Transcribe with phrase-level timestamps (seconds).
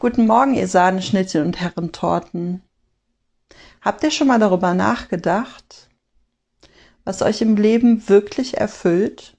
[0.00, 2.62] Guten Morgen, ihr Sahneschnittchen und Herrentorten.
[3.82, 5.90] Habt ihr schon mal darüber nachgedacht,
[7.04, 9.36] was euch im Leben wirklich erfüllt?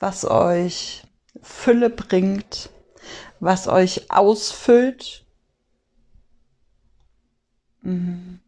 [0.00, 1.04] Was euch
[1.40, 2.70] Fülle bringt?
[3.38, 5.24] Was euch ausfüllt?
[7.82, 8.40] Mhm.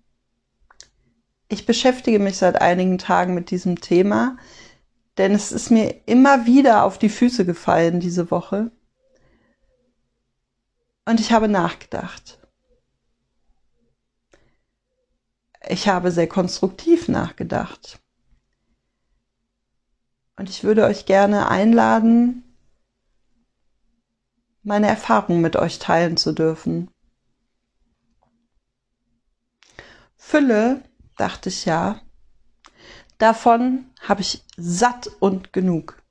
[1.46, 4.38] Ich beschäftige mich seit einigen Tagen mit diesem Thema,
[5.18, 8.72] denn es ist mir immer wieder auf die Füße gefallen diese Woche.
[11.06, 12.38] Und ich habe nachgedacht.
[15.68, 18.00] Ich habe sehr konstruktiv nachgedacht.
[20.36, 22.42] Und ich würde euch gerne einladen,
[24.62, 26.90] meine Erfahrungen mit euch teilen zu dürfen.
[30.16, 30.82] Fülle,
[31.16, 32.00] dachte ich ja,
[33.18, 36.02] davon habe ich satt und genug.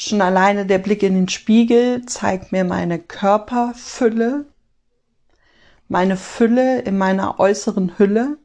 [0.00, 4.46] Schon alleine der Blick in den Spiegel zeigt mir meine Körperfülle,
[5.88, 8.38] meine Fülle in meiner äußeren Hülle,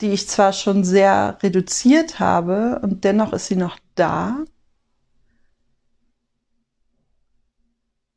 [0.00, 4.44] die ich zwar schon sehr reduziert habe und dennoch ist sie noch da.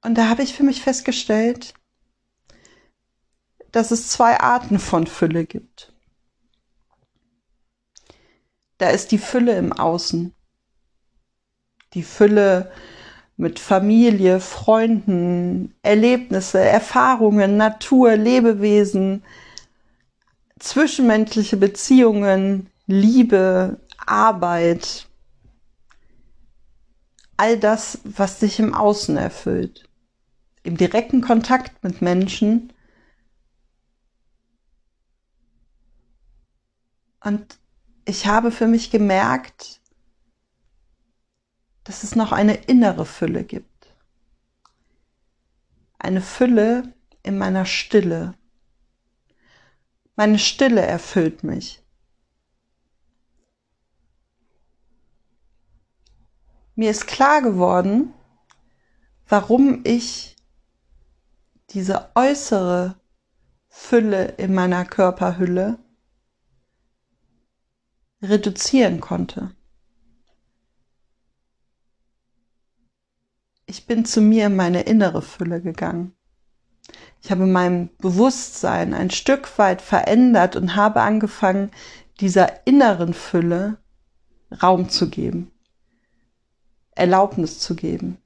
[0.03, 1.73] Und da habe ich für mich festgestellt,
[3.71, 5.91] dass es zwei Arten von Fülle gibt.
[8.77, 10.35] Da ist die Fülle im Außen
[11.93, 12.71] die Fülle
[13.37, 19.23] mit Familie, Freunden, Erlebnisse, Erfahrungen, Natur, Lebewesen,
[20.59, 25.07] zwischenmenschliche Beziehungen, Liebe, Arbeit,
[27.37, 29.89] all das, was sich im Außen erfüllt,
[30.63, 32.71] im direkten Kontakt mit Menschen.
[37.21, 37.57] Und
[38.05, 39.81] ich habe für mich gemerkt,
[41.83, 43.95] dass es noch eine innere Fülle gibt.
[45.99, 48.35] Eine Fülle in meiner Stille.
[50.15, 51.81] Meine Stille erfüllt mich.
[56.75, 58.13] Mir ist klar geworden,
[59.27, 60.35] warum ich
[61.69, 62.99] diese äußere
[63.67, 65.79] Fülle in meiner Körperhülle
[68.21, 69.55] reduzieren konnte.
[73.73, 76.13] Ich bin zu mir in meine innere Fülle gegangen.
[77.23, 81.71] Ich habe mein Bewusstsein ein Stück weit verändert und habe angefangen,
[82.19, 83.79] dieser inneren Fülle
[84.61, 85.51] Raum zu geben,
[86.91, 88.19] Erlaubnis zu geben,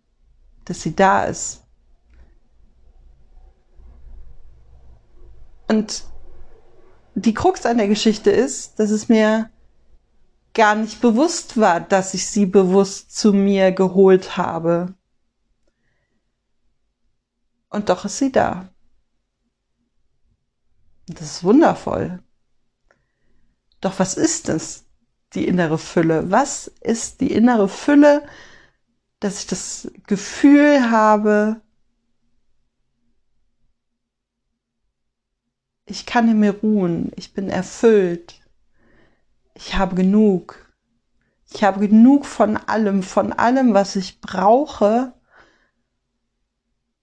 [0.66, 1.64] dass sie da ist.
[5.70, 6.04] Und
[7.16, 9.50] die Krux an der Geschichte ist, dass es mir
[10.54, 14.94] gar nicht bewusst war, dass ich sie bewusst zu mir geholt habe.
[17.70, 18.70] Und doch ist sie da.
[21.08, 22.24] Das ist wundervoll.
[23.82, 24.86] Doch was ist es,
[25.34, 26.32] die innere Fülle?
[26.32, 28.28] Was ist die innere Fülle,
[29.20, 31.62] dass ich das Gefühl habe,
[35.86, 38.42] ich kann in mir ruhen, ich bin erfüllt,
[39.54, 40.64] ich habe genug.
[41.50, 45.14] Ich habe genug von allem, von allem, was ich brauche,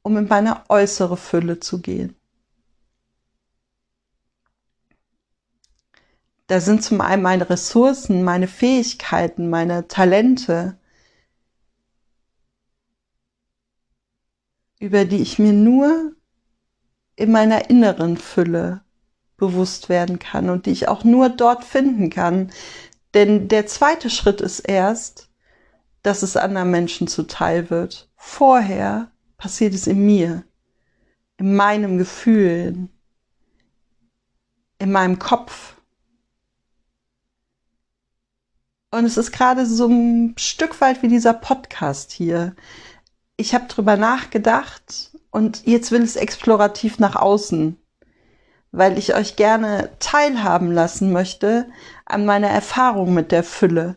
[0.05, 2.15] um in meine äußere Fülle zu gehen.
[6.47, 10.79] Da sind zum einen meine Ressourcen, meine Fähigkeiten, meine Talente,
[14.79, 16.13] über die ich mir nur
[17.17, 18.85] in meiner inneren Fülle
[19.39, 22.53] bewusst werden kann und die ich auch nur dort finden kann.
[23.15, 25.31] Denn der zweite Schritt ist erst,
[26.03, 28.11] dass es anderen Menschen zuteil wird.
[28.17, 29.11] Vorher
[29.45, 30.43] passiert es in mir,
[31.37, 32.89] in meinem Gefühl,
[34.79, 35.77] in meinem Kopf.
[38.91, 42.57] Und es ist gerade so ein Stück weit wie dieser Podcast hier.
[43.37, 47.77] Ich habe drüber nachgedacht und jetzt will es explorativ nach außen,
[48.73, 51.69] weil ich euch gerne teilhaben lassen möchte
[52.07, 53.97] an meiner Erfahrung mit der Fülle.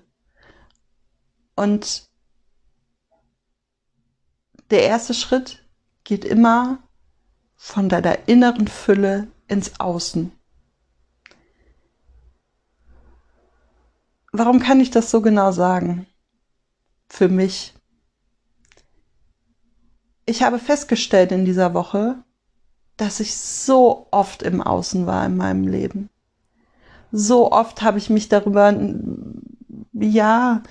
[1.55, 2.06] Und
[4.69, 5.63] der erste Schritt
[6.03, 6.79] geht immer
[7.55, 10.31] von deiner inneren Fülle ins Außen.
[14.31, 16.05] Warum kann ich das so genau sagen?
[17.09, 17.73] Für mich.
[20.25, 22.23] Ich habe festgestellt in dieser Woche,
[22.97, 26.09] dass ich so oft im Außen war in meinem Leben.
[27.11, 28.75] So oft habe ich mich darüber,
[29.93, 30.61] ja,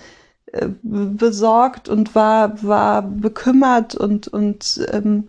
[0.82, 5.28] besorgt und war, war bekümmert und, und ähm,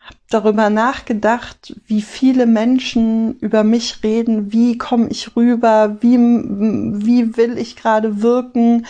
[0.00, 7.36] habe darüber nachgedacht, wie viele Menschen über mich reden, wie komme ich rüber, wie, wie
[7.36, 8.86] will ich gerade wirken,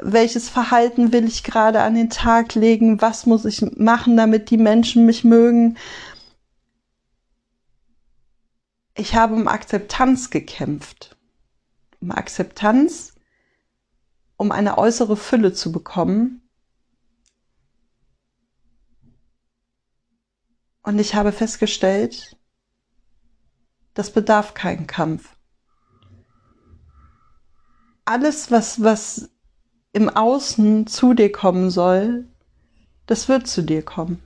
[0.00, 4.58] welches Verhalten will ich gerade an den Tag legen, was muss ich machen, damit die
[4.58, 5.76] Menschen mich mögen.
[8.96, 11.16] Ich habe um Akzeptanz gekämpft.
[12.00, 13.14] Um Akzeptanz,
[14.38, 16.48] um eine äußere Fülle zu bekommen.
[20.82, 22.36] Und ich habe festgestellt,
[23.92, 25.36] das bedarf keinen Kampf.
[28.04, 29.28] Alles, was, was
[29.92, 32.26] im Außen zu dir kommen soll,
[33.06, 34.22] das wird zu dir kommen.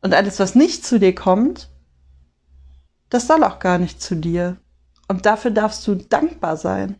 [0.00, 1.70] Und alles, was nicht zu dir kommt,
[3.10, 4.56] das soll auch gar nicht zu dir.
[5.06, 6.98] Und dafür darfst du dankbar sein,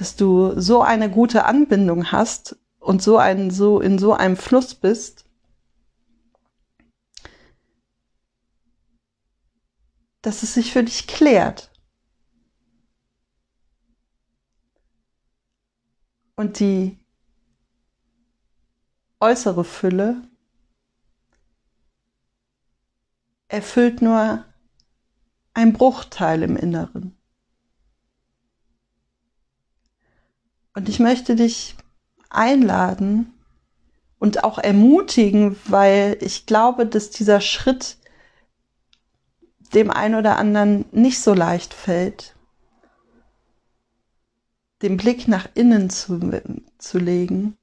[0.00, 4.74] dass du so eine gute Anbindung hast und so ein, so in so einem Fluss
[4.74, 5.26] bist,
[10.22, 11.70] dass es sich für dich klärt.
[16.34, 16.98] Und die
[19.20, 20.22] äußere Fülle
[23.48, 24.46] erfüllt nur
[25.52, 27.19] ein Bruchteil im Inneren.
[30.74, 31.76] Und ich möchte dich
[32.28, 33.32] einladen
[34.18, 37.98] und auch ermutigen, weil ich glaube, dass dieser Schritt
[39.74, 42.36] dem einen oder anderen nicht so leicht fällt,
[44.82, 46.18] den Blick nach innen zu,
[46.78, 47.56] zu legen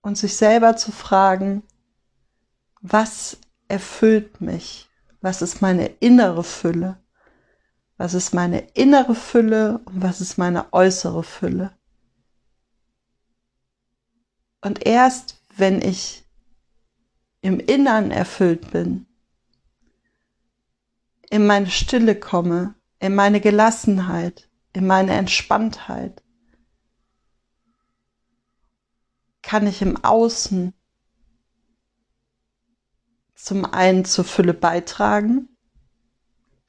[0.00, 1.62] und sich selber zu fragen,
[2.80, 3.38] was
[3.68, 4.88] erfüllt mich?
[5.20, 7.01] Was ist meine innere Fülle?
[8.02, 11.70] Was ist meine innere Fülle und was ist meine äußere Fülle?
[14.60, 16.24] Und erst wenn ich
[17.42, 19.06] im Innern erfüllt bin,
[21.30, 26.24] in meine Stille komme, in meine Gelassenheit, in meine Entspanntheit,
[29.42, 30.74] kann ich im Außen
[33.36, 35.56] zum einen zur Fülle beitragen,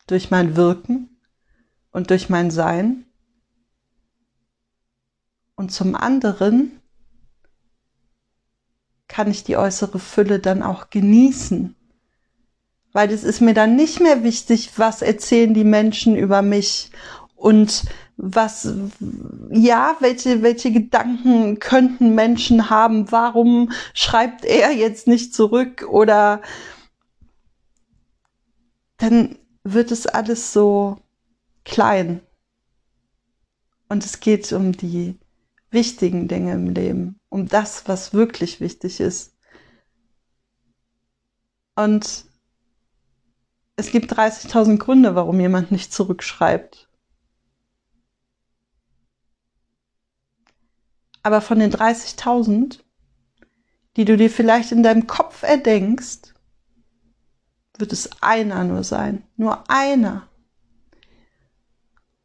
[0.06, 1.10] durch mein Wirken
[1.94, 3.06] und durch mein Sein,
[5.56, 6.82] und zum anderen
[9.08, 11.76] kann ich die äußere Fülle dann auch genießen
[12.94, 16.92] weil es ist mir dann nicht mehr wichtig, was erzählen die Menschen über mich
[17.36, 17.84] und
[18.16, 18.72] was,
[19.50, 23.12] ja, welche, welche Gedanken könnten Menschen haben?
[23.12, 25.86] Warum schreibt er jetzt nicht zurück?
[25.90, 26.42] Oder
[28.98, 31.00] dann wird es alles so
[31.66, 32.22] klein.
[33.90, 35.20] Und es geht um die
[35.70, 39.36] wichtigen Dinge im Leben, um das, was wirklich wichtig ist.
[41.76, 42.26] Und
[43.76, 46.88] es gibt 30.000 Gründe, warum jemand nicht zurückschreibt.
[51.24, 52.80] Aber von den 30.000,
[53.96, 56.34] die du dir vielleicht in deinem Kopf erdenkst,
[57.78, 59.24] wird es einer nur sein.
[59.38, 60.30] Nur einer.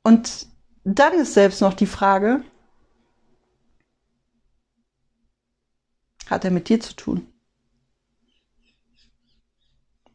[0.03, 0.47] Und
[0.85, 2.43] dann ist selbst noch die Frage,
[6.27, 7.27] hat er mit dir zu tun?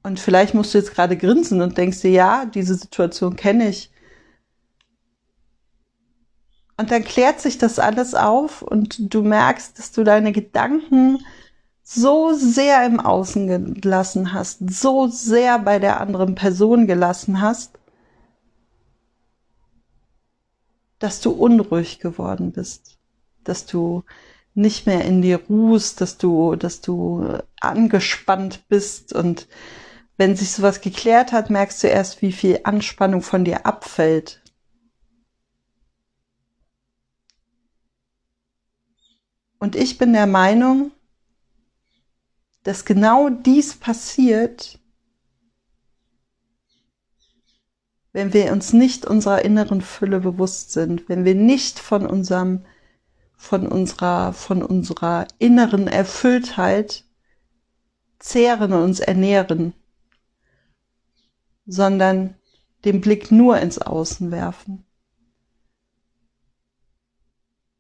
[0.04, 3.92] Und vielleicht musst du jetzt gerade grinsen und denkst dir, ja, diese Situation kenne ich.
[6.76, 11.20] Und dann klärt sich das alles auf und du merkst, dass du deine Gedanken
[11.84, 17.78] so sehr im Außen gelassen hast, so sehr bei der anderen Person gelassen hast,
[21.04, 22.98] dass du unruhig geworden bist,
[23.44, 24.06] dass du
[24.54, 29.50] nicht mehr in dir ruhst, dass du, dass du angespannt bist und
[30.16, 34.42] wenn sich sowas geklärt hat, merkst du erst, wie viel Anspannung von dir abfällt.
[39.60, 40.92] Und ich bin der Meinung,
[42.64, 44.80] dass genau dies passiert,
[48.14, 52.66] wenn wir uns nicht unserer inneren Fülle bewusst sind, wenn wir nicht von unserem,
[53.36, 57.04] von unserer, von unserer inneren Erfülltheit
[58.20, 59.74] zehren und uns ernähren
[61.66, 62.36] sondern
[62.86, 64.86] den Blick nur ins Außen werfen.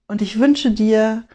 [0.08, 1.28] Und ich wünsche dir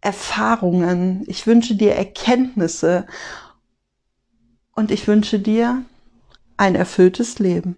[0.00, 3.06] Erfahrungen, ich wünsche dir Erkenntnisse
[4.72, 5.84] und ich wünsche dir
[6.56, 7.76] ein erfülltes Leben.